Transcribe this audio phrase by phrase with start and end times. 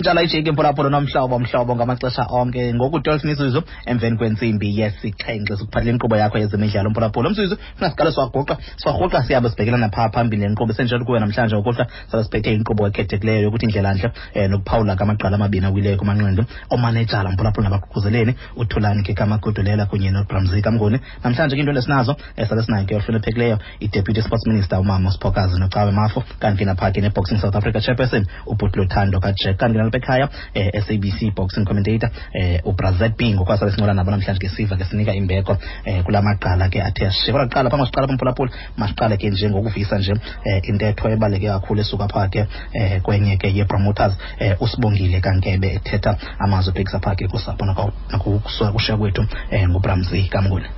[0.00, 2.74] njalo ijiki mphulaphula nomhlobo mhlobo ngamaxesha onke.
[2.74, 7.56] Ngoku 12 mizuzu emveni kwentsimbi yesixhenxe sikuphathela inkqubo yakho yezemidlalo mphulaphula umzuzu.
[7.76, 10.72] Funa siqale siwaguqa siwarhuqa siyabe sibhekelana phaa phambili nenkqubo.
[10.72, 15.66] Esenjalo kuwe namhlanje ukuhla sabe siphethe inkqubo ekhethekileyo yokuthi indlela ntle um nokuphawula kamagqala amabini
[15.66, 16.42] awileyo kumanqindi.
[16.70, 22.66] Omanejala mphulaphula nabaququzeleni uthulani ke kamagudulela kunye nobramzi kamngoni namhlanje ke into lesinazo esabe sabe
[22.66, 27.38] sinayo ke ohloniphekileyo i-deputy sports minister umama usiphokazi nocawe mafo kanti ke naphaa ke neboxing
[27.40, 32.70] south africa chairperson ubhutlo thando kajek kanti ke nalapha ekhaya um sabc boxing commentator um
[32.70, 36.82] ubrazet b ngokwasabe sincola nabo namhlanje ke siva ke sinika imbeko eh, kula maqala ke
[36.82, 41.46] athe asishiye kodwa kuqala phambi siqala phamphulaphula masiqale ke nje ngokuvisa nje um intetho ebaluleke
[41.46, 47.14] kakhulu esuka phaa ke um kwenye ke ye-promoters eh, usibongile kankebe ethetha amazwi ebhekisa phaa
[47.14, 47.64] ke kusapho
[48.10, 50.68] nakushiya kwethu eh, ngubramzi kamngule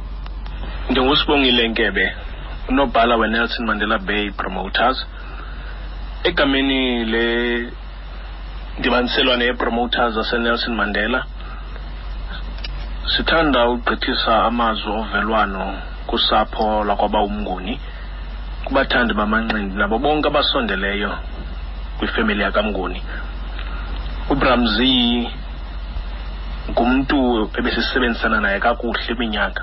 [0.91, 2.13] ndingusibongile nkebe
[2.69, 5.07] unobhala wenelson mandela bay promoters
[6.25, 7.73] egameni le
[8.79, 11.25] ndibaniselwane yepromoters zasenelson mandela.
[13.17, 15.65] Sithanda ugqithisa amazwi ovelwano
[16.07, 17.81] kusapho lakwaba umnguni
[18.65, 21.11] kubathandi bamanqindi nabo bonke abasondeleyo
[21.99, 23.03] kwifemeli yakamnguni.
[24.31, 24.93] Ubramzi
[26.71, 29.63] ngumntu ebesisebenzisana naye kakuhle iminyaka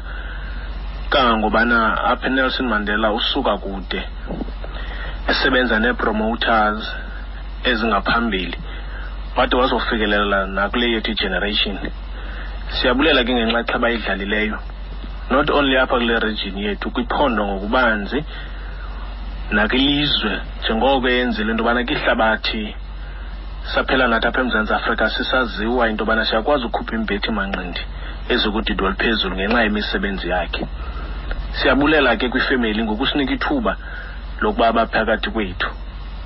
[1.10, 1.78] kangangobana
[2.12, 4.02] apha nelson mandela usuka kude
[5.28, 6.82] esebenza nee-promoters
[7.64, 8.58] ezingaphambili
[9.40, 11.78] wade wazofikelela nakule yethu igeneration
[12.70, 14.60] siyabulela ke ngenxa xa bayidlalileyo.
[15.32, 18.24] Not only apha kule region yethu kwiphondo ngokubanzi
[19.52, 22.76] nakwilizwe njengoko eyenzile into yobana kihlabathi
[23.74, 27.82] saphela nathi apha emzantsi afrika sisaziwa into yobana siyakwazi ukhupha imbethi manqindi
[28.30, 30.68] ezokudidi oluphezulu ngenxa yemisebenzi yakhe.
[31.52, 33.76] Siyabulela ke kwifemeli ngokusinika ithuba
[34.42, 35.70] lokuba abaphakathi kwethu.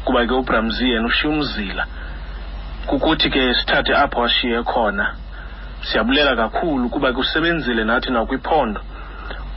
[0.05, 1.85] Kuba ke ubramzi yena ushiye umzila
[2.87, 5.15] kukuthi ke sithathe apho washiye khona.
[5.81, 8.81] Siyabulela kakhulu kuba kusebenzile usebenzile nathi nakwiphondo.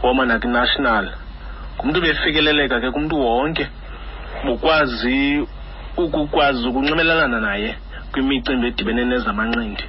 [0.03, 1.11] Woma nakwinational.
[1.77, 3.69] Ngumntu befikeleleka ke kumntu wonke.
[4.45, 5.47] Bukwazi
[5.97, 7.77] ukukwazi ukunxibelelana naye
[8.13, 9.85] kwimicimbi edibene nezamanqindi.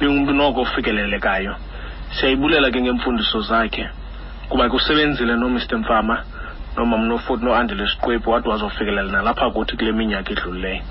[0.00, 1.56] Bengumntu noko ofikelelekayo.
[2.10, 3.88] Siyayibulela ke ngeemfundiso zakhe
[4.48, 6.22] kuba kusebenzile usebenzile nomr mfama
[6.76, 10.82] nomama nofuthi noandile siqwebu wade wazofikelela nalapha kuthi kule minyaka edlulileyo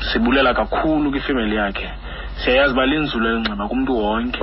[0.00, 1.88] sibulela kakhulu kwifemeli yakhe.
[2.36, 4.42] Siyayazi uba linzulu elinxiba kumntu wonke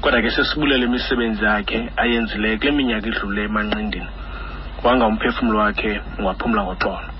[0.00, 4.10] kodwa ke sesibulela imisebenzi yakhe ayenzileyo kule minyaka idlule emanqindini.
[4.84, 7.17] Wanga umphefumlo wakhe ungaphumla ngoxolo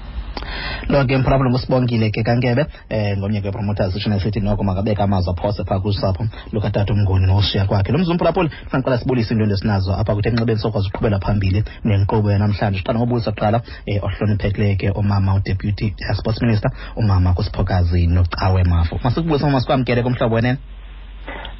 [0.89, 5.31] lo ke mphulaphula ngusibongile ke kankebe um ngomnye ke promoters utshona esithi noko makabeke amazwi
[5.33, 7.93] aphose phaa kusapho lukatata umngoni noshiya kwakhe.
[7.93, 12.31] Lo mzi umphulaphula fanqala qala sibulise into esinazo apha kuthi enxibeni sokwazi uqhubela phambili nenkqubo
[12.31, 12.79] yanamhlanje.
[12.79, 19.47] Siqala ngobulisa kuqala um ohloniphekileyo ke umama udeputy sports minister umama kusiphokazi nocawe mafo masikubulisa
[19.47, 20.59] mama sikwamkele kumhlobo wenene.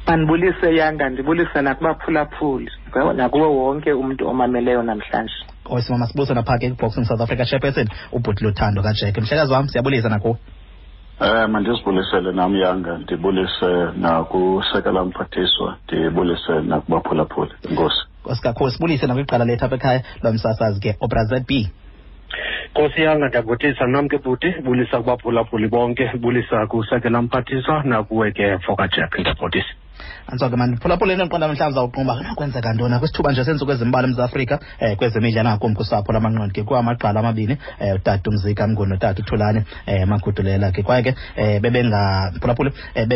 [0.07, 2.71] Mandibulise yanga ndibulise nakubaphulaphuli
[3.15, 8.81] nakuwo wonke umntu omameleyo namhlanje osimama sibulise naphaa ke boxing south africa chairperson ubhuti luthando
[8.81, 9.17] kajack.
[9.17, 10.37] Mhlekazi wam siyabulisa nakuwo
[11.21, 12.97] Eh mandizibulisele nam yanga.
[12.97, 17.51] Ndibulise nakusekela mphathiswa ndibulise nakubaphulaphuli.
[17.69, 18.01] Inkosi.
[18.21, 21.69] Nkosi kakhulu sibulise nakwiqala lethu apha ekhaya lomsasazi ke obrazet b.
[22.71, 29.19] Nkosi yanga ndiyakuthisa nam ke bhuti bulisa kubaphulaphuli bonke bulisa kusekela mphathiswa nakuwe ke fokajack
[29.19, 29.78] ndiyabhotisa
[30.27, 32.99] antsoke mani phulaphula into endiqonda mhlawumbi zawuqonda uba kunokwenzeka ntoni?
[32.99, 34.47] Kwisithuba nje sentsuku ezimbalwa emzantsi
[34.81, 35.43] um kwezemidla.
[35.43, 40.83] Nangakumbi kusapho lamanqondi ke kuamagqala amabini um utata umzika mnguni notata uthulane um magudulela ke.
[40.83, 43.07] Kwaye ke um bebenga phulaphula um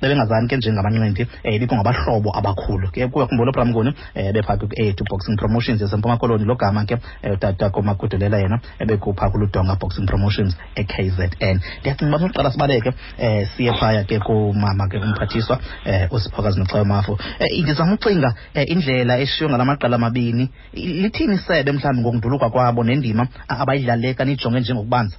[0.00, 3.08] bebengazani ke njengamanqindi um ibikho ngabahlobo abakhulu ke.
[3.08, 6.44] Kuyakhumbula upra mnguni um bephaa kwi-eight boxing promotions yasempuma koloni.
[6.44, 6.98] Lo gama ke
[7.32, 11.60] utata komagudulela yena ebekuphaa kuludonga boxing promotions e-k z n.
[11.80, 12.88] Ndiyacinga uba soqala sibaleke
[13.18, 18.64] um siye phaya ke kumama ke umphathiswa um usiphokazi noxayo mafo um ndizama ucinga um
[18.66, 25.16] indlela eshiywe ngala maqala amabini lithini isebe mhlawumbi ngokunduluka kwabo nendima abayidlaleka nijonge njengokubanza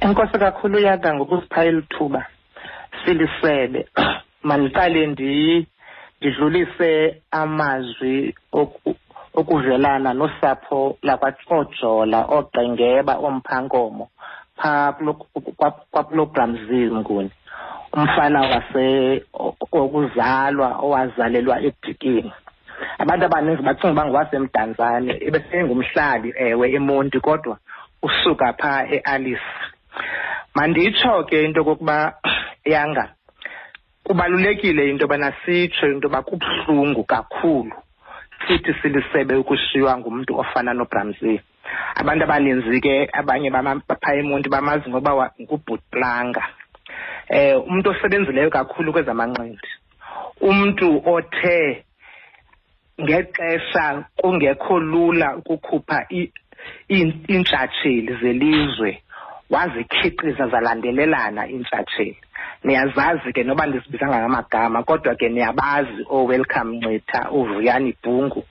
[0.00, 2.26] enkosi kakhulu yanga ngokusipha elithuba
[3.04, 3.86] silisebe
[4.42, 6.90] mandiqale ndidlulise
[7.30, 8.34] amazwi
[9.34, 14.08] okuvelana nosapho lakwaxojola oqengeba omphankomo
[14.56, 14.92] phaa
[15.92, 17.30] kwapulogramzini nguni
[17.96, 18.84] umfana wase
[19.72, 22.32] okuzalwa owazalelwa edikini
[22.98, 27.56] abantu abaninzi bacinga uba ngowasemdantsane ebesengumhlali ewe emonti kodwa
[28.06, 29.50] usuka phaa ealice.
[30.54, 32.14] Manditsho ke into yokokuba
[32.64, 33.04] yanga
[34.04, 37.76] kubalulekile into yobana sitsho into yoba kubuhlungu kakhulu
[38.46, 41.40] sithi silisebe ukushiywa ngumntu ofana nobramzini
[41.94, 46.42] abantu abaninzi ke abanye phaa emonti bamazi ngoba ngubhutlanga
[47.28, 49.68] eh umuntu osebenzileyo kakhulu kwezamanqindi
[50.40, 51.84] umuntu othe
[53.00, 56.06] ngexesha kungekho lula ukukhupha
[56.90, 59.02] iintshatsheli zelizwe
[59.50, 62.16] wazikhiqiza zalandelelana iintshatsheli.
[62.64, 68.44] Niyazazi ke noba ndizibizanga ngamagama kodwa ke niyabazi oowelcome ncitha uvuyani bhungu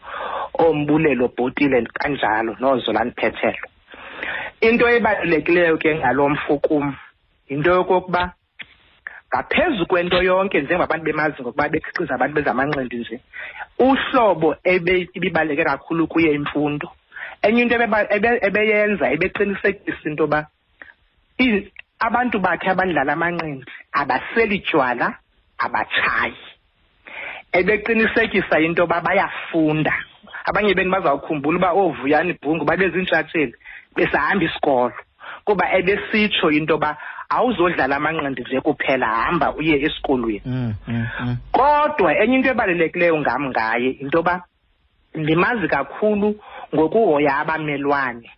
[0.53, 3.67] ombulelo bhotile kanjalo noozolani phethelo.
[4.61, 6.95] Into ebalulekileyo ke ngalo mfo kum
[7.49, 8.33] yinto yokokuba
[9.33, 13.19] ngaphezu kwento yonke njengobabantu bemazi ngokuba bekhiqiza abantu bezamanqindi nje
[13.79, 16.87] uhlobo ibibaluleke kakhulu kuye imfundo.
[17.41, 20.47] Enye into ebeyenza ebeqinisekisa into yoba
[21.99, 25.17] abantu bakhe abandlala amanqindi abaseli tywala
[25.57, 26.37] abatshayi.
[27.53, 29.93] Ebeqinisekisa into yoba bayafunda.
[30.45, 33.53] Abanye beni bazawukhumbula uba oovuyani bhungu babezintshatsheli
[33.95, 34.93] besahamba isikolo.
[35.45, 36.97] Kuba ebesitsho into yoba
[37.35, 40.41] awuzodlala amanqindi nje kuphela hamba uye esikolweni.
[40.45, 41.37] Mm, mm, mm.
[41.51, 44.43] kodwa enye into ebalulekileyo ngam ngaye into yoba
[45.15, 46.35] ndimazi kakhulu
[46.75, 48.29] ngokuhoya abamelwane.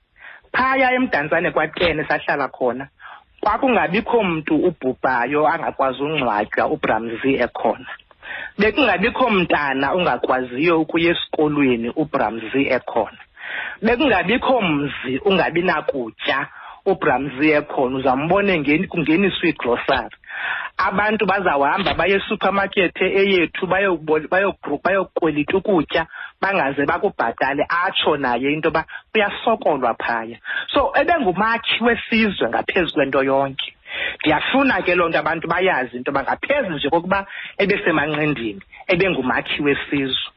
[0.52, 2.88] Phaya emdantsane kwatene sahlala khona
[3.42, 7.90] kwakungabikho mntu ubhubhayo angakwazi ungcwatywa ubramzi ekhona.
[8.60, 13.22] Bekungabikho mntana ungakwaziyo ukuya esikolweni ubramzi ekhona.
[13.82, 16.48] Bekungabikho mzi ungabi nakutya
[16.86, 18.54] ubramzi ekhona uzambone
[18.92, 20.18] kungeniswa igrosari
[20.78, 23.66] abantu bazawuhamba baye esupermarket eyethu
[24.84, 26.06] bayokwelita ukutya
[26.42, 30.38] bangaze bakubhatale atsho naye into yoba uyasokolwa phaya.
[30.74, 33.74] So ebengumakhi wesizwe ngaphezu kwento yonke.
[34.20, 37.26] Ndiyafuna ke loo nto abantu bayazi into yoba ngaphezu nje kokuba
[37.58, 40.32] ebesemanqindini ebengumakhi wesizwe.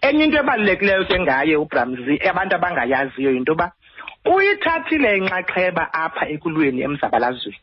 [0.00, 3.72] Enye into ebalulekileyo ke ngaye ubramzi abantu abangayaziyo yinto yoba
[4.24, 7.58] uyithathile inxaxheba apha ekulweni emzabalazweni.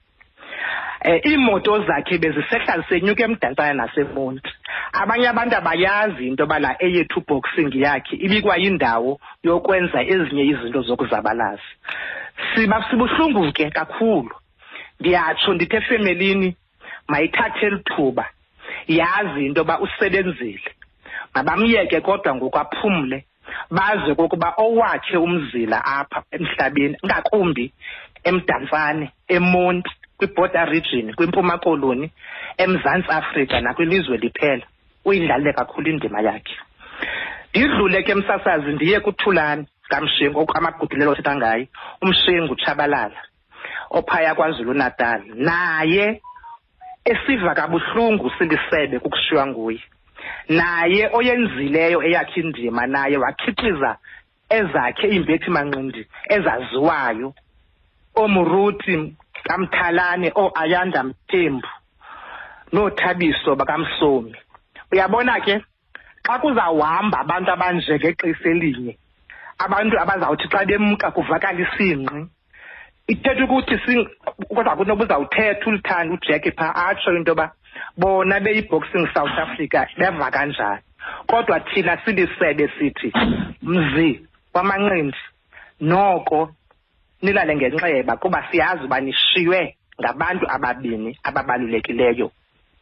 [1.03, 4.51] Eh iimoto zakhe bezisehla zisenyuka emdantsane nasemonti.
[4.93, 11.69] Abanye abantu abayazi into yoba la eyethu boxing yakhe ibikwayindawo yokwenza ezinye izinto zokuzabalaza.
[12.55, 14.35] Siba sibuhlungu ke kakhulu.
[14.99, 16.55] Ndiyatsho ndithi efemelini
[17.07, 18.25] mayithathe elithuba
[18.87, 20.71] yazi into yoba usebenzile.
[21.35, 22.59] Mabamyeke kodwa ngoku
[23.51, 27.73] aphumle baze kokuba owakhe umzila apha emhlabeni ngakumbi
[28.23, 32.11] emdantsane emonti kwi-border region kwimpuma koloni
[32.57, 34.65] emzantsi afrika nakwilizwe liphela
[35.05, 36.55] uyidlalile kakhulu indima yakhe.
[37.53, 41.67] Ndidlule ke msasazi ndiye kuthulane kamshengu amagudulelo othetha ngaye
[42.01, 43.21] umshengu tshabalala
[43.89, 46.21] ophaya kwazulu natal naye
[47.05, 49.81] esiva kabuhlungu silisebe kukushiywa nguye.
[50.49, 53.91] Naye oyenzileyo eyakhe indima naye wakhiqiza
[54.57, 56.01] ezakhe iimbethi manqindi
[56.35, 57.33] ezaziwayo.
[58.21, 58.95] Oomuruti
[59.47, 61.69] kamthalane ooayanda mthembu
[62.73, 64.35] noothabiso bakamsomi.
[64.91, 65.55] Uyabona ke
[66.25, 68.93] xa kuzawuhamba abantu abanje ngexesha elinye
[69.65, 72.19] abantu abazawuthi xa bemka kuvakala isingqi
[73.07, 73.75] ithetha ukuthi
[74.55, 77.51] kodwa kunoba uzawuthetha ulithanda ujack phaa atsho into yoba
[77.97, 80.81] bona beyi-boxing south africa beva kanjani?
[81.27, 83.13] Kodwa thina silisebe sithi
[83.61, 84.21] mzi
[84.53, 85.17] wamanqindi
[85.81, 86.49] noko
[87.21, 92.31] nilale ngenxeba kuba siyazi uba nishiywe ngabantu ababini ababalulekileyo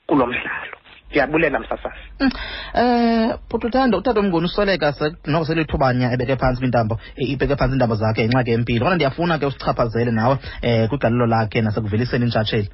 [0.08, 0.78] kulo mdlalo.
[1.10, 2.04] Ndiyabulela msasazi.
[2.20, 2.32] Um
[2.74, 4.94] eh, bhututhando utata omnguni usweleka
[5.26, 10.12] noko selithubanya ebeke phantsi kwiintambo ibeke phantsi iintambo zakhe ingxaki empilo kodwa ndiyafuna ke usichaphazele
[10.12, 12.70] nawe um kwigalelo lakhe nasekuveliseni intshatsheli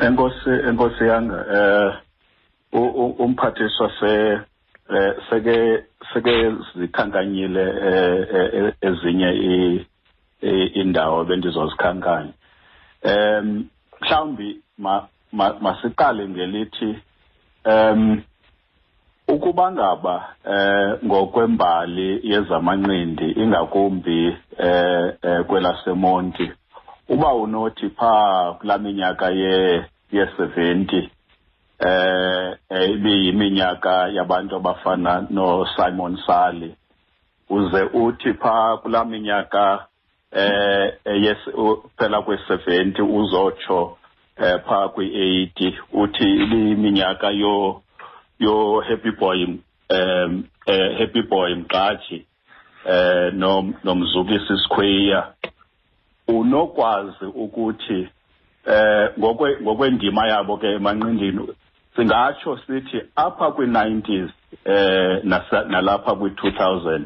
[0.00, 1.94] enkosi enkosi yanga eh
[3.18, 4.40] umphathiswa se
[4.90, 9.30] eh seke seke zikhankanyile eh ezinye
[10.74, 12.32] indawo bendizozikhankanya
[13.02, 13.64] em
[14.00, 14.60] mhlawumbi
[15.60, 16.98] masiqale ngelithi
[17.64, 18.22] em
[19.28, 26.52] ukuba ngaba eh ngokwembali yezamanqindi ingakumbi eh kwelasemonti
[27.08, 31.10] uba unothi phaa kulaa minyaka ye ye-seventy
[31.78, 32.56] eh
[32.90, 36.74] ibiyiminyaka yabantu abafana nosimon Sally
[37.50, 39.86] uze uthi phaa kulaa minyaka
[40.32, 41.38] eh yes
[41.98, 43.98] phela kwe-seventy uzotsho
[44.36, 47.82] eh phaa kwi-eighty uthi ibiyiminyaka yo
[48.38, 49.44] yo happy boy
[49.90, 52.26] um eh happy boy mqaji
[52.84, 53.32] eh
[53.84, 55.22] nomzukisi square
[56.28, 58.08] unokwazi ukuthi
[58.66, 61.48] eh ngokwe ngokwendima yabo ke emanqindini
[61.96, 64.30] singatsho sithi apha kwi-90s
[64.64, 65.24] eh
[65.68, 67.02] nalapha kwi-2000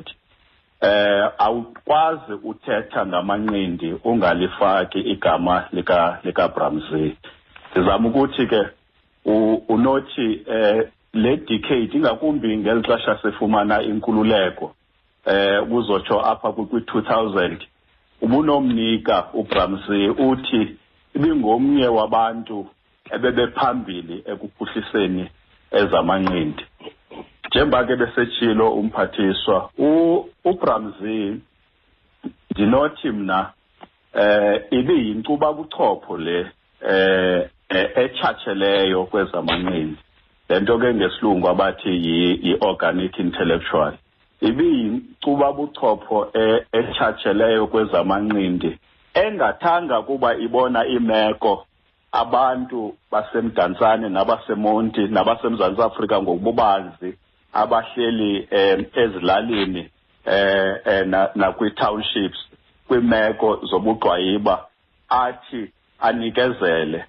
[0.81, 7.17] eh awukwazi uthetha ngamanqindi ungalifaki igama lika lika Bramsey
[7.75, 8.62] sizama ukuthi ke
[9.69, 14.75] unothi eh le decade ingakumbi ngeli xesha sifumana inkululeko
[15.26, 17.57] eh kuzotsho apha kwi-2000
[18.23, 20.76] ubunomnika uBramsey uthi
[21.17, 22.67] ibingomnye wabantu
[23.14, 25.25] ebebephambili ekuphuhliseni
[25.71, 26.64] ezamanqindi.
[27.49, 29.71] Njengoba ke besetshilo umphathiswa
[30.45, 31.37] uBramsey
[32.50, 33.50] ndinothi mna
[34.14, 36.47] eh ibiyinkcuba buchopho le
[36.81, 37.49] eh
[38.02, 39.97] etshatsheleyo kwezamanqindi.
[40.49, 43.95] Lento ke ngesilungu abathi yi-organic intellectual.
[44.49, 46.18] Ibiyincuba buchopho
[46.78, 48.70] etshatsheleyo kwezamanqindi
[49.14, 51.66] engathanga kuba ibona imeko
[52.12, 57.11] abantu basemdantsane nabasemonti nabasemzantsi afrika ngokububanzi
[57.52, 59.82] abahleli um ezilalini
[60.26, 62.40] um nakwii-townships
[62.88, 64.66] kwiimeko zobugqwayiba
[65.08, 65.70] athi
[66.00, 67.04] anikezele.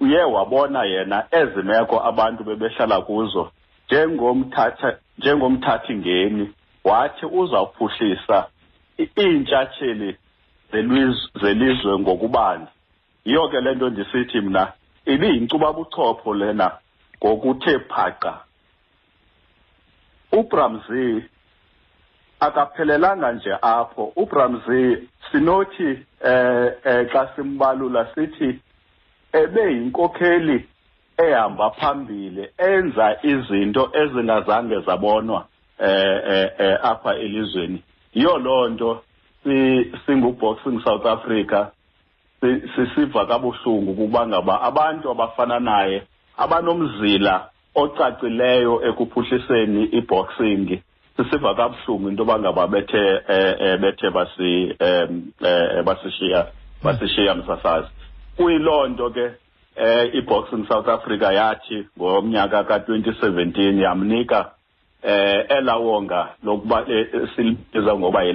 [0.00, 3.50] Uye wabona yena ezi meko abantu bebehlala kuzo
[3.86, 6.52] njengomthatha njengomthathi ngeni
[6.84, 8.46] wathi uzawuphuhlisa
[8.98, 10.16] iintshatsheli
[11.40, 12.70] zelizwe ngokubanzi
[13.24, 14.72] yiyo ke le nto ndisithi mna
[15.06, 16.70] ibiyinkcuba buchopho lena
[17.18, 18.40] ngokuthe phaqa
[20.32, 21.22] uBramsey
[22.40, 24.12] akaphelelanga nje apho.
[24.16, 25.88] uBramsey sinothi
[26.24, 28.60] eh, eh xa simbalula sithi
[29.32, 30.68] ebe yinkokheli
[31.18, 35.46] ehamba phambili enza izinto ezingazange zabonwa
[35.78, 37.82] eh eh, eh apha elizweni.
[38.14, 39.02] Yiyo loo nto
[40.06, 41.66] singuboxing South Africa
[42.76, 46.02] sisiva kabuhlungu kuba ngaba abantu abafana naye
[46.36, 50.80] abanomzila ocacileyo ekuphuhliseni iboxing
[51.16, 54.76] sisiva kabuhlungu into yoba ngaba bethe eh, bethe basi
[55.84, 56.46] basishiya
[56.82, 57.88] basishiya msasazi.
[58.36, 59.30] Kuyiloo nto ke
[59.76, 64.50] eh iboxing South Africa yathi ngomnyaka ka2017 yamnika
[65.02, 66.86] eh elawonga lokuba
[67.36, 68.32] silibiza ngoba yi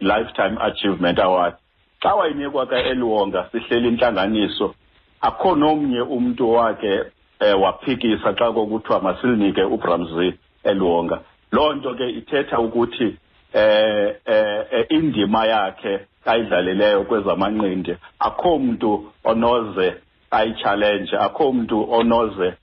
[0.00, 1.54] lifetime achievement award.
[2.02, 4.74] Xa wayinikwa ke eliwonga sihleli intlanganiso
[5.20, 7.04] akho nomnye umuntu wakhe
[7.40, 10.32] eh waphikisa xa kokuthiwa masilinike uBramsey
[10.64, 11.20] eliwonga
[11.52, 13.16] loo nto ke ithetha ukuthi
[13.52, 19.94] eh eh indima yakhe ayidlalileyo kwezamanqindi akho mntu onoze
[20.30, 22.54] ayichallenge akho mntu onoze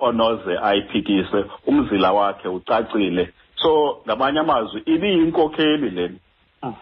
[0.00, 3.28] onoze ayiphikise umzila wakhe ucacile.
[3.62, 6.18] So ngamanye amazwi ibiyinkokheli lena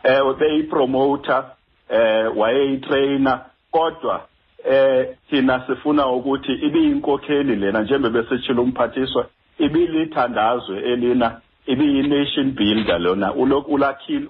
[0.03, 1.45] ewe beyipromota
[1.89, 3.41] eh wayeyitrainer
[3.71, 4.27] kodwa
[4.71, 9.27] eh thina sifuna ukuthi ibiyinkokheli lena njengoba besitshilo umphathiswa
[9.59, 13.35] ibilithandazwe elina ibiyi-nation builder lona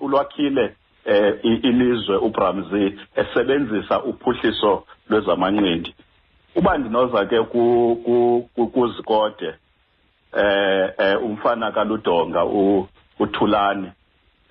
[0.01, 0.75] ulwakhile
[1.07, 5.95] eh ilizwe uBramsey esebenzisa uphuhliso lwezamanqindi.
[6.57, 7.43] Uba ndinoza ke
[8.73, 9.55] kuzikode
[10.37, 12.45] eh eh umfana kaLudonga
[13.19, 13.91] uthulani.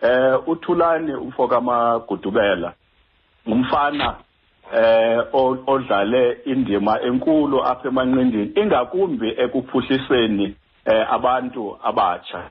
[0.01, 2.74] Eh uthulani umfo kamagudubela
[3.45, 4.15] umfana
[4.74, 5.19] eh
[5.67, 12.50] odlale indima enkulu apha emanqindini ingakumbi ekuphuhliseni eh abantu abatsha.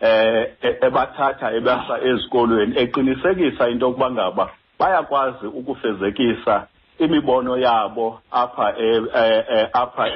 [0.00, 6.66] Eh ebathatha ebasa ezikolweni eqinisekisa into yokuba ngaba bayakwazi ukufezekisa
[6.98, 8.74] imibono yabo apha
[9.72, 10.08] apha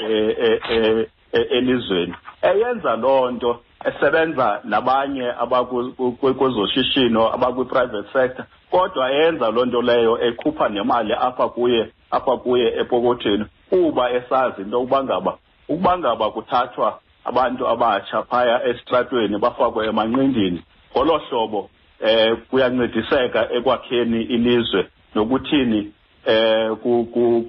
[1.32, 2.14] elizweni.
[2.42, 11.12] Eyenza loo nto esebenza nabanye abakwezoshishino abakwi-private sector kodwa eyenza loo nto leyo ekhupha nemali
[11.12, 16.99] apha kuye apha kuye epokothweni kuba esazi into yokuba ngaba ukuba ngaba kuthathwa
[17.30, 20.60] abantu abatsha phaya esitratweni bafakwe emanqindini
[20.92, 21.70] ngolo hlobo
[22.00, 25.80] eh kuyancediseka ekwakheni ilizwe nokuthini
[26.26, 26.70] eh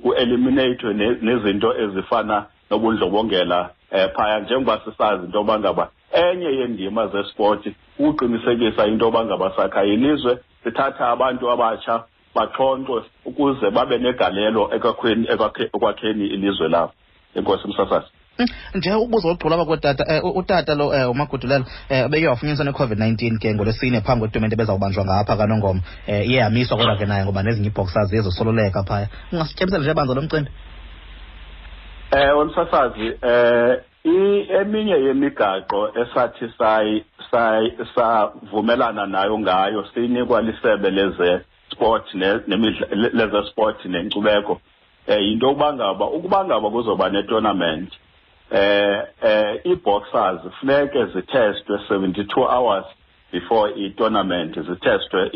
[0.04, 0.88] ku-eliminate
[1.22, 7.68] nezinto ezifana nobundlobongela eh phaya njengoba sisazi into yoba ngaba enye yendima zesport
[8.00, 12.04] ukuqinisekisa into yoba ngaba sakha ilizwe sithatha abantu abatsha
[12.36, 15.28] baxhonxwe ukuze babe negalelo ekwakheni
[15.74, 16.94] ekwakheni ilizwe labo.
[17.36, 18.08] Enkosi msasazi
[18.76, 24.02] nje ubuzo ugqula apha um utata lo um umagudulelo um beke wafunyaniswa ne-covid-19 ke ngolwesine
[24.02, 25.82] phambi kwetumente bezawubanjwa ngapha kanongoma.
[26.08, 29.08] Um iye yamiswa kodwa ke naye ngoba nezinye iibhoxers ziye zosololeka phaya.
[29.32, 30.50] Ungasityebisela nje banza lo mcimbi
[32.12, 33.78] um msasazi um
[34.62, 36.54] eminye yemigaqo esathi
[37.96, 42.14] savumelana nayo ngayo siyinikwa lisebe lezesport
[43.14, 44.62] lezesport nenkcubeko.
[45.08, 47.92] Um yinto yokuba ngaba ukuba ngaba kuzoba ne-tournament
[48.52, 52.86] eh eh i-boxers funeke zitestwe 72 hours
[53.32, 55.30] before i-tournament zitestwe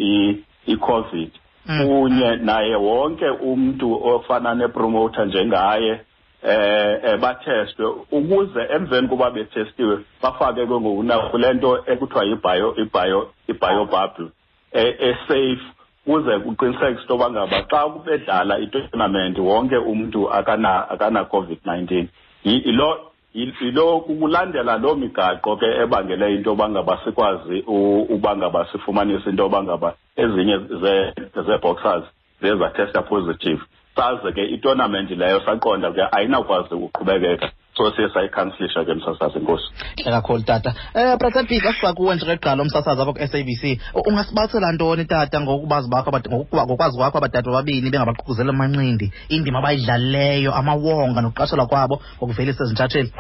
[0.68, 1.30] i-covid
[1.68, 1.88] Mm.
[1.88, 6.00] kunye naye wonke umuntu ofana nepromoter njengaye
[6.44, 13.30] eh eh, bathestwe ukuze emveni kuba betestiwe bafake ke ngokuna kule nto ekuthiwa yibio ibio
[13.48, 14.28] ibio bubble
[14.72, 15.58] eh esafe
[16.06, 22.08] kuze kuqiniseke into yoba ngaba xa bedlala itournament wonke umuntu akana akana covid-19 Yi-
[22.46, 28.66] yilo yi- yilo kulandela loo migaqo ke ebangele into yoba ngaba sikwazi u- uba ngaba
[28.72, 31.14] sifumanise into yoba ngaba ezinye ze-
[31.46, 32.04] zee-boxers
[32.42, 33.62] ziye zatesta positive.
[33.96, 39.67] Saze ke itournament leyo saqonda ke ayinakwazi uqhubekeka so siye sayikhansilisha ke msasazi inkosi
[40.03, 40.74] hle kakhulu tata.
[40.96, 43.79] Um bratsepika siba kuwe njengeqala umsasazi apha ku-s a b c.
[43.94, 50.51] Ungasibathela ntoni tata ngokubazi bakho abad- ngokuba- ngokwazi kwakho abadade babini bengabaququzela amanqindi indima abayidlalileyo
[50.55, 53.12] amawonga nokuqashelwa kwabo ngokuvelisa ezintshatsheli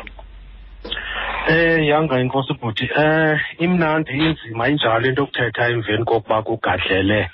[1.47, 2.89] Eh yanga inkosi bhuti.
[2.97, 7.29] Eh imnandi inzima injalo into yokuthetha emveni kokuba kugadlele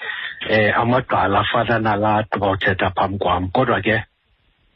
[0.49, 3.47] eh amagqala afana nala gqiba uthetha phambi kwam.
[3.55, 4.03] Kodwa ke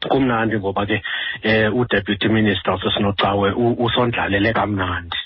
[0.10, 1.02] kumnandi ngoba ke
[1.44, 5.18] eh udeputy minister usesinocawe u- usondlalele kamnandi.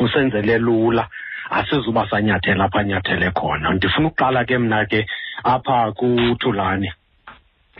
[0.00, 1.08] Usenzele lula.
[1.50, 3.74] Asizuba sanyathela apha nyathele khona.
[3.74, 5.06] Ndifuna ukuqala ke mna ke
[5.44, 6.92] apha kuthulane.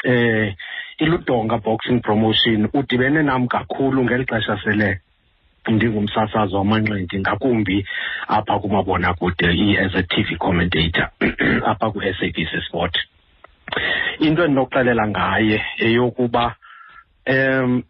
[0.04, 0.54] Eh
[0.98, 5.00] iludonga boxing promotion udibene nam kakhulu ngeli xesha sele
[5.68, 7.86] ndingumsasazi wamanqindi ngakumbi
[8.28, 11.08] apha kumabonakude i- as a TV commentator
[11.70, 12.94] apha ku-SABC Sport.
[14.20, 16.54] Into endinokuxelela ngaye eyokuba
[17.26, 17.82] um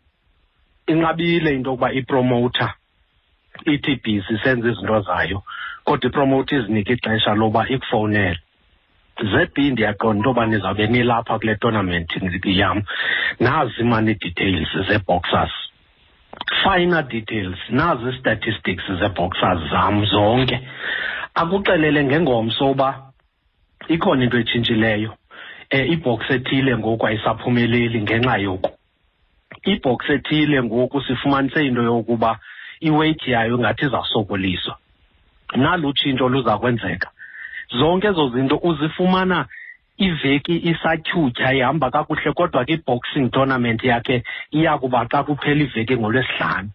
[0.87, 2.75] inqabile into yokuba ipromoter
[3.67, 5.43] ithi busy senze izinto zayo
[5.85, 8.39] kodwa ipromoter izinike ixesha loba ikufowunele.
[9.33, 12.11] Zebhi ndiyaqonda into yoba nizawube nilapha kule tournament
[12.45, 12.83] yam
[13.41, 15.53] nazi mani ii-details zee-boxers.
[16.63, 20.61] Finer details nazi statistics zee-boxers zam zonke.
[21.35, 23.13] Akuxelele ngengomso uba
[23.89, 25.15] ikhona into etshintshileyo
[25.73, 28.71] um ibhox ethile ngoku ayisaphumeleli ngenxa yoku.
[29.65, 32.39] Ibhox ethile ngoku sifumanise into yokuba
[32.81, 34.79] iweight yayo ngathi izawusokoliswa
[35.57, 37.11] nalu tshintsho luza kwenzeka.
[37.79, 39.47] Zonke ezo zinto uzifumana
[39.97, 46.71] iveki isatyhutyha ihamba kakuhle kodwa ke i-boxing tournament yakhe iya kuba xa kuphela iveki ngolwesihlanu.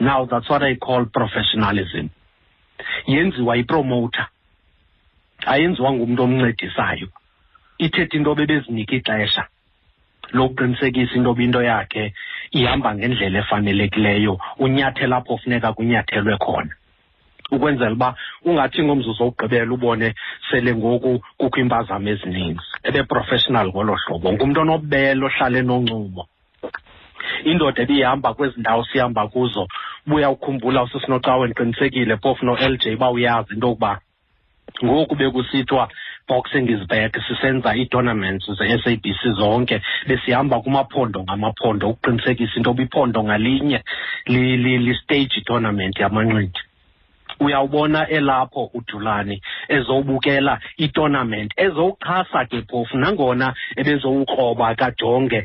[0.00, 2.08] Now that's what i call professionalism.
[3.06, 4.26] Yenziwa yipromoter.
[5.46, 7.08] Ayenziwa ngumntu omncedisayo.
[7.78, 9.44] Ithetha into bebezinika ixesha
[10.32, 12.14] lokuqinisekisa into yoba into yakhe
[12.52, 16.74] ihamba ngendlela efanelekileyo unyathela apho funeka kunyathelwe khona.
[17.50, 18.14] Ukwenzela uba
[18.44, 20.14] ungathi ngomzuzu wokugqibela ubone
[20.50, 24.32] sele ngoku kukho iimpazamo ezininzi ebeprofessional ngolo hlobo.
[24.32, 26.24] Ngumntu onobubele ohlale enoncumo
[27.44, 29.68] indoda ebihamba kwezi ndawo sihamba kuzo
[30.06, 34.00] buya ukhumbula usisinocawe ndiqinisekile phofu no-l j uba uyazi into yokuba
[34.84, 35.88] ngoku bekusithiwa
[36.28, 37.12] boxing is back.
[37.28, 43.82] Sisenza ii-tournaments ze-s a b c zonke besihamba kumaphondo ngamaphondo ukuqinisekisa into yoba iphondo ngalinye
[44.26, 46.60] li- li- listage tournament yamanqindi.
[47.40, 55.44] Uyawubona elapho udulane ezobukela itournament ezowuxhasa ke phofu nangona ebezowukroba kajonge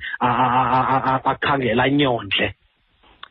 [1.31, 2.53] akhangela nyondle.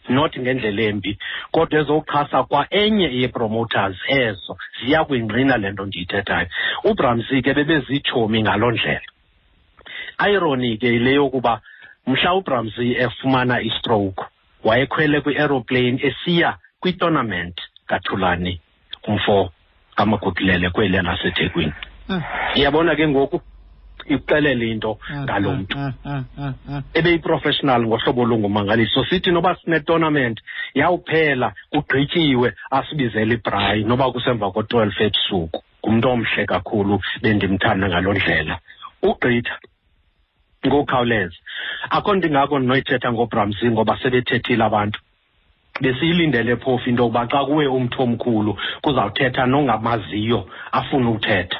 [0.08, 1.18] Not ngendlela embi
[1.50, 6.48] kodwa ezowuxhasa kwa enye yee-promoters ezo ziya kuyingqina le nto ndiyithethayo.
[6.84, 9.08] Ubramsi ke bebezitshomi ngaloo ndlela.
[10.28, 11.60] Irony ke yile yokuba
[12.06, 14.22] mhla ubramsi efumana istroke
[14.64, 18.60] wayekhwele kwi-aeroplane esiya kwitournament kathulani
[19.08, 19.52] umfo
[19.96, 21.72] kamagugilele kweli lasethekwini
[22.54, 23.40] iyabona ke ngoku
[24.06, 25.78] ikuxelela into ngalo mntu.
[25.78, 26.82] Mm, mm, mm, mm.
[26.94, 30.40] ebeyiprofessional ngohlobo olungumangaliso sithi noba sine-tournament
[30.74, 35.62] yawuphela kugqityiwe asibizele ibhrayi noba kusemva ko-twelve ebusuku.
[35.82, 38.58] Ngumntu omhle kakhulu bendimthanda ngaloo ndlela.
[39.02, 39.56] Ugqitha
[40.66, 41.38] ngokukhawuleza.
[41.90, 45.00] Akho nto ingako ndinoyithetha ngobramsi ngoba sebethethile abantu.
[45.80, 50.40] Besiyilindele phofu into yokuba xa kuwe umntu omkhulu kuzawuthetha nongamaziyo
[50.72, 51.58] afune ukuthetha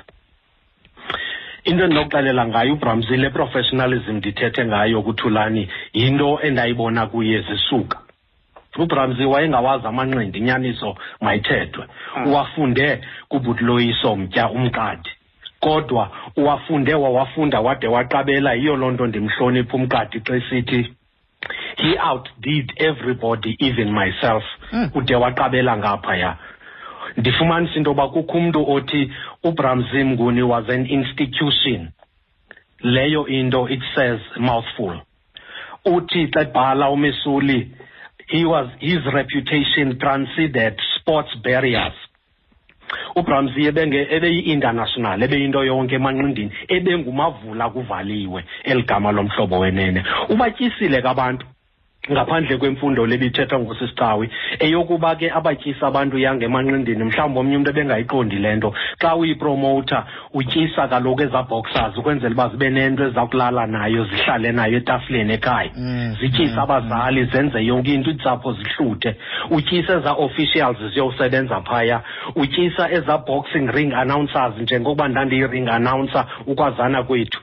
[1.64, 7.98] into endinokuxelela ngayo ubramsi le professionalism ndithethe ngayo kuthulani yinto endayibona kuye zisuka.
[8.78, 11.86] Ubramsi wayengawazi amanqindi inyaniso mayithethwe.
[12.26, 15.10] Uwafunde kubutiloyiso mtya umqadi
[15.60, 20.90] kodwa uwafunde wawafunda wade waqabela yiyo loo nto ndimhlonipha umqadi xa esithi
[21.76, 24.44] he outdid everybody even myself.
[24.72, 24.90] Mm.
[24.94, 26.36] ude waqabela ngaphaya.
[27.16, 29.10] Ndifumanisa into yoba kukho umntu othi
[29.44, 31.88] ubramsi mnguni was an institution.
[32.82, 35.00] Leyo into it says mouthful.
[35.84, 37.70] Uthi xa ebhala umesuli
[38.28, 41.94] he was his reputation transcended sports barriers.
[43.16, 50.04] Ubramsey ebeyi-international ebeyinto yonke emanqindini ebengumavula kuvaliwe eli gama lomhlobo wenene.
[50.28, 51.46] Ubatyisile kabantu
[52.10, 58.74] ngaphandle kwemfundo lebithethwa ngusisicawi eyokuba ke abatyisa abantu yangemanqindini mhlawumbi omnye umntu ebengayiqondi le nto.
[59.00, 64.76] Xa uyipromowutha utyisa kaloku ezaa boxers ukwenzela uba zibe nento eziza kulala nayo zihlale nayo
[64.76, 65.70] etafileni ekhaya.
[65.76, 69.16] Mm, zityise mm, abazali zenze yonke into iintsapho zihluthe.
[69.50, 72.02] Utyisa ezaa officials ziyowusebenza phaya.
[72.34, 77.40] Utyisa ezaa boxing ring announcers njengokuba ndandiyi-ring announcer ukwazana kwethu.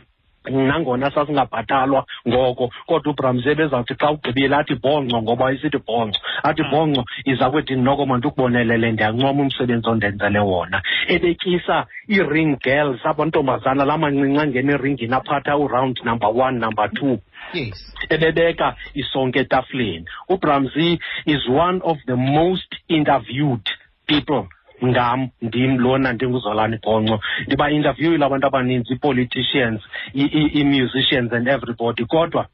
[0.50, 2.72] Nangona sasingabhatalwa ngoko.
[2.88, 8.06] Kodwa ubramse bezawuthi xa ugqibile athi bhonco ngoba isithi bhonco athi bhonco iza kwethi noko
[8.06, 10.82] mandikubonelele ndiyancoma umsebenzi ondenzele wona.
[11.08, 17.20] Ebetyisa ii-ring girls abantombazana la mancinci angena eringini aphatha uround number one number two.
[17.54, 17.96] Yes.
[18.10, 23.66] Ebebeka isonke etafuleni ubramsey is one of the most interviewed
[24.08, 24.48] people
[24.86, 29.82] ngam ndim lona ndinguzolani bhonco ndiba-interviewile abantu abaninzi ii-politicians
[30.14, 32.06] i- i- i-musicians and everybody.
[32.06, 32.46] Kodwa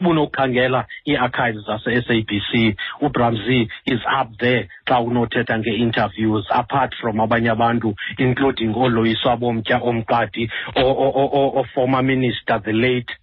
[0.00, 8.74] ubunokukhangela ii-archives zase-sabc ubramsey is up there xa unothetha ngee-interviews apart from abanye abantu including
[8.76, 13.14] oloyiswa bomtya omqadi o- o- o- o- o-former minister the late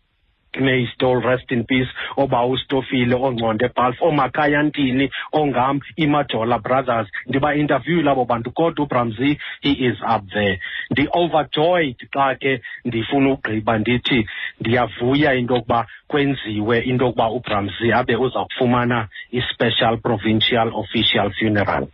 [0.62, 1.88] may stole rest in peace.
[2.18, 7.08] Oba ustofile ongconde balf oomakhaya ntini ongam imajola brothers.
[7.28, 10.60] Ndiba-interviewile abo bantu kodwa ubramsey he is up there.
[10.92, 14.28] Ndi-overjoyed xa ke ndifuna ugqiba ndithi
[14.60, 21.88] ndiyavuya into yokuba kwenziwe into yokuba ubramsey abe uza kufumana i-special provincial official funeral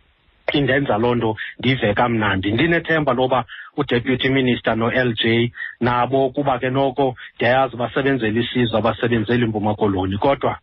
[0.52, 2.52] indenza loo nto ndive kamnandi.
[2.52, 3.44] Ndinethemba loba
[3.76, 10.18] udeputy minister no-l j nabo kuba ke noko ndiyayazi basebenzela isizwe abasebenzeli impuma koloni.
[10.18, 10.58] Kodwa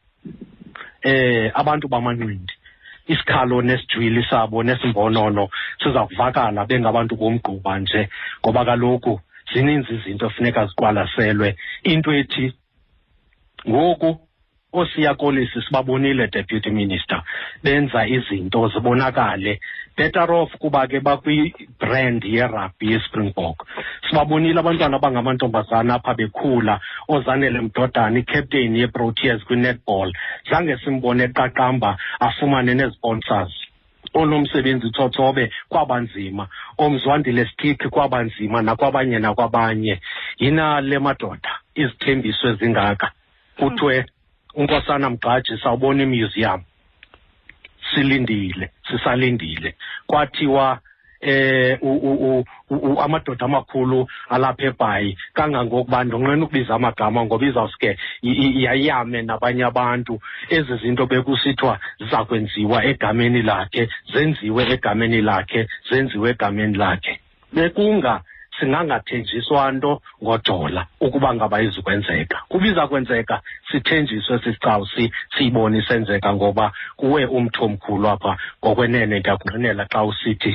[1.02, 2.54] eh abantu bamanqindi
[3.08, 5.50] isikhalo nesijwili sabo nesimbonono
[5.84, 8.10] siza kuvakala bengabantu bomgquba nje
[8.42, 9.20] ngoba kaloku
[9.54, 11.58] zininzi izinto funeka ziqwalaselwe.
[11.84, 12.54] Into ethi
[13.70, 14.20] ngoku
[14.74, 17.24] oosiya kolisi sibabonile deputy minister.
[17.64, 19.60] Benza izinto zibonakale.
[19.98, 23.68] Better off kuba ke bakwi-brand yerugby yespringbok.
[24.10, 26.80] Sibabonile abantwana abangamantombazana apha bekhula.
[27.08, 30.14] Ozanele mdodana ikapteyini yeproteas kwi-netball.
[30.50, 33.54] Zange simbone qaqamba afumane neziponsors
[34.14, 40.02] onomsebenzi tsotsobe kwabanzima omzwandile stick kwabanzima nakwabanye nakwabanye.
[40.38, 43.12] Yina le madoda izithembiso ezingaka.
[43.58, 44.06] Kuthiwe
[44.56, 46.62] unkosana mgxaji sawubona imuseum
[47.94, 49.76] silindile sisalindile.
[50.08, 50.80] Kwathiwa
[51.22, 51.80] eh
[53.00, 55.18] amadoda amakhulu alapha ebhayi.
[55.34, 60.20] Kangangokuba ndonqena ukubiza amagama ngoba izawusuke yayame nabanye abantu.
[60.50, 67.20] Ezi zinto bekusithiwa ziza kwenziwa egameni lakhe zenziwe egameni lakhe zenziwe egameni lakhe.
[67.54, 68.22] Bekunga
[68.60, 77.64] singangathenjiswa nto ngojola ukuba ngaba izukwenzeka kubiza kwenzeka sithenjiswe sicawusi siyibone isenzeka ngoba kuwe umntu
[77.66, 80.54] omkhulu apha ngokwenene ndiyakunqinela xa usithi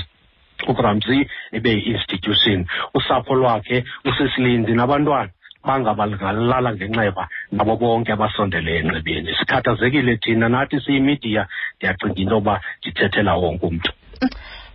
[0.68, 5.30] uramsey ibe yi-institution usapho lwakhe usesilinzi nabantwana
[5.66, 9.34] bangabalala ngenxeba nabo bonke abasondele enxebeni.
[9.38, 11.42] Sikhathazekile thina nathi siyimidiya
[11.76, 13.90] ndiyacinga into yoba ndithethela wonke umntu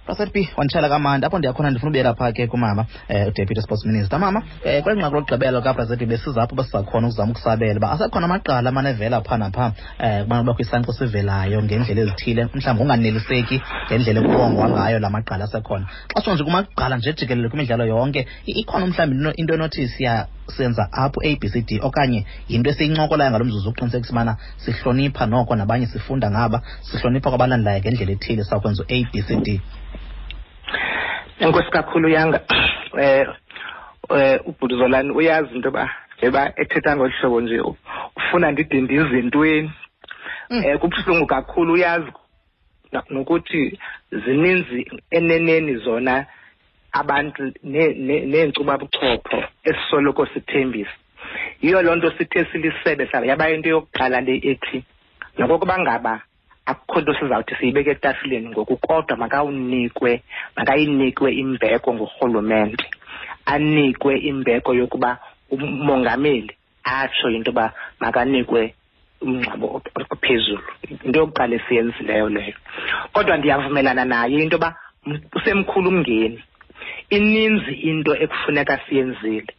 [0.05, 1.25] Prasad B wanditshela kamandi.
[1.25, 4.19] Apho ndiyakhona ndifuna ubuyela phaa ke kumama eh udeputy sports minister.
[4.19, 8.69] Mama eh kweli nqaku lokugqibela kaPrasad B besiza apho besizakhona ukuzama ukusabela uba asekhona amaqala
[8.69, 14.69] amane evela phaa naphaa eh kubana kubakho isankxo sivelayo ngendlela ezithile mhlawumbi unganeliseki ngendlela ekubongwa
[14.69, 15.85] ngayo la maqala asekhona.
[16.13, 19.87] Xa sho nje kumagqala nje jikelele kwimidlalo yonke ikhona mhlawumbi into- enothi
[20.57, 25.55] senza apho a b c d okanye yinto esiyincokolayo ngalo mzuzu ukuqinisekisa ubana sihlonipha noko
[25.55, 29.61] nabanye sifunda ngaba sihlonipha kwabalandelayo ngendlela ethile sakwenza u-a b c d
[31.39, 32.39] enkosi kakhulu yanga.
[32.99, 33.27] Eh
[34.09, 37.59] eh ubhutuzolani uyazi into yoba njengoba ethetha ngolu hlobo nje
[38.15, 39.71] ufuna ndide ndizintweni
[40.49, 40.63] Mm.
[40.65, 42.11] eh kubuhlungu kakhulu uyazi.
[43.09, 43.79] Nokuthi
[44.11, 46.25] zininzi eneneni zona
[46.91, 50.91] abantu ne- ne- neenkcubabuchopho esisoloko sithembisa.
[51.61, 54.83] Yiyo loo nto sithe silisebe yaba into yokuqala le ethi
[55.37, 56.21] nokokuba ngaba
[56.65, 60.11] akukho nto sizawuthi siyibeke etafileni ngoku kodwa makawunikwe
[60.55, 62.85] makayinikwe imbeko ngurhulumente.
[63.45, 65.19] Anikwe imbeko yokuba
[65.51, 68.73] umongameli atsho into yoba makanikwe
[69.21, 69.81] umngcwabo
[70.13, 70.63] ophezulu.
[71.05, 72.57] Into yokuqala esiyenzileyo leyo.
[73.13, 74.75] Kodwa ndiyavumelana naye into yoba
[75.35, 76.43] usemkhulu umngeni
[77.09, 79.51] ininzi into ekufuneka siyenzile.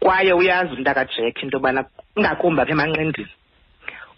[0.00, 1.84] Kwaye uyazi umntakajek into yobana
[2.16, 3.30] ingakumbi apha emanqindini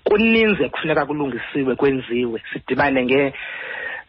[0.05, 2.43] kuninzi ekufuneka kulungisiwe kwenziwe.
[2.53, 3.33] Sidibane nge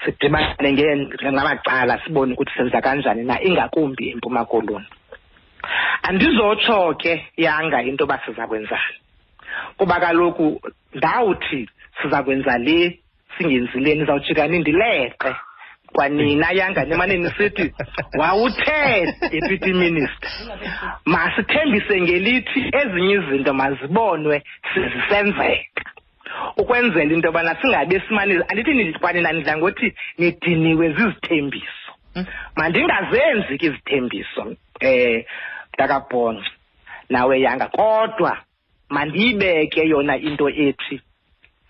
[0.05, 4.88] sidibane ngamacala sibone ukuthi senza kanjani na ingakumbi empuma koloni.
[6.03, 8.97] Andizotsho ke yanga into yoba siza kwenzani
[9.77, 10.62] kuba kaloku
[10.93, 11.69] ndawuthi
[12.01, 12.99] siza kwenza le
[13.38, 15.36] singenzi le nizawujika nindileqe
[15.95, 17.73] kwanina yanga nimane nisithi
[18.19, 20.29] wawuthe deputy minister.
[21.05, 25.84] Masithembise ngelithi ezinye izinto mazibonwe sizisenzeka
[26.58, 31.91] ukwenzela into yobana singabe simane andithi kwanina nidla ngothi nidiniwe zizithembiso.
[32.55, 35.25] Mandingazenzi ke izithembiso eh
[35.73, 36.51] mntakabhonxa
[37.10, 37.67] nawe yanga.
[37.67, 38.38] Kodwa
[38.89, 41.01] mandiyibeke yona into ethi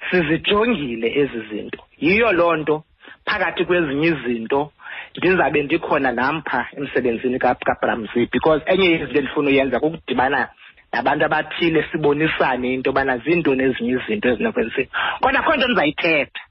[0.09, 1.79] sizijongile ezi zinto.
[1.99, 2.83] Yiyo loo nto
[3.25, 4.71] phakathi kwezinye izinto
[5.17, 10.49] ndizabe ndikhona nampha emsebenzini kabramzi because enye izinto endifuna uyenza kukudibana
[10.93, 14.87] nabantu abathile sibonisane into yobana ziintoni ezinye izinto ezinokwenziwa
[15.21, 16.41] kodwa akho nto ndizayithetha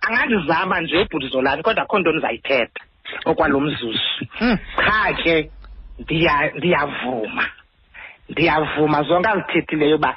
[0.00, 2.80] angandizama nje ubhutizolani kodwa akho nto ndizayithetha
[3.24, 4.26] okwalo mzuzu.
[4.76, 5.50] Qha ke
[6.54, 7.44] ndiyavuma.
[8.28, 10.16] Ndiyavuma zonke azithethileyo uba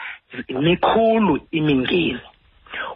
[0.50, 2.20] mikhulu imingeni.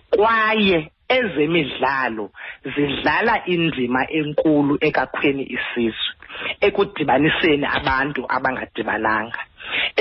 [0.10, 2.30] Kwaye ezemidlalo
[2.76, 6.14] zidlala indima enkulu ekakhweni isizwe
[6.62, 9.42] ekudibaniseni abantu abangadibananga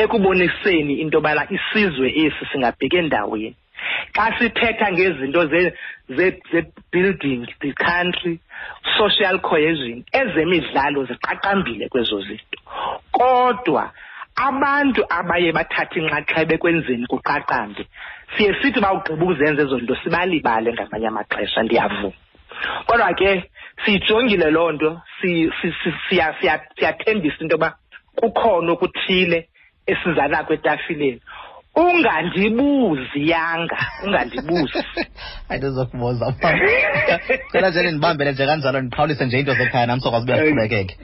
[0.03, 3.57] ekuboniseni into yobana isizwe esi singabheka endaweni.
[4.15, 5.43] Xa sithetha ngezinto
[6.17, 8.41] ze-building the country
[8.99, 12.59] social cohesion ezemidlalo ziqaqambile kwezo zinto.
[13.13, 13.93] Kodwa
[14.37, 17.83] abantu abaye bathathe inxaxheba ekwenzeni kuqaqambe
[18.37, 22.19] siye sithi bawugqiba ukuzenza ezo nto sibalibale ngamanye amaxesha ndiyavuma
[22.87, 23.51] kodwa ke
[23.85, 24.91] siyijongile loo nto
[26.77, 27.69] siyathembisa into yoba
[28.19, 29.39] kukhona okuthile
[29.87, 31.21] esizanako etafileni
[31.77, 33.21] ungandibuzi.
[33.33, 34.81] Yanga ungandibuzi
[35.49, 36.35] andizokubuza
[37.53, 40.97] cela nje ndibambele nje kanjalo ndiqhawulise nje into zekhaya nam sokwazi ubuya siqhubekeke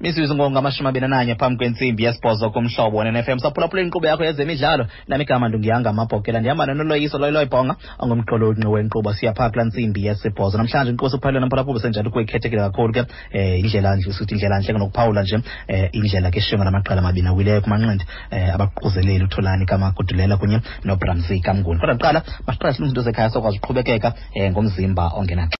[0.00, 6.40] imizuzu ngongamashumi abini phambi kwentsimbi yesibhozo kumhlobo wen-fm saphulaphula inkqubo yakho yezemidlalo namigama ndungiyanga amabhokela
[6.40, 9.12] ndihamba nonoloyiso loyiloyibhonga ongumqolonqi wenkqubo.
[9.14, 10.58] Siya phaa kulaa ntsimbi yesibhozo.
[10.58, 15.36] Namhlanje inkqubo siphathele namphulaphula senjalo kuyikhethekile kakhulu ke um indlela nje indlela ntle nokuphawula nje
[15.36, 15.42] um
[15.92, 21.80] indlela ke shiyonga namaqela amabini awileyo kumanqindi um abaququzeleli utholani kamagudulela kunye nobramsi kamnguni.
[21.80, 25.54] Kodwa kuqala masiqala silungisinto zekhaya sokwazi uqhubekeka um ngomzimba ongenaxa